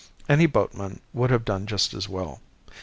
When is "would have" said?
1.13-1.45